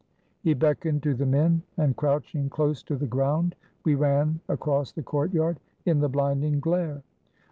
[0.41, 3.55] He beckoned to the men, and crouching close to the ground,
[3.85, 7.03] we ran across the courtyard, in the blinding glare.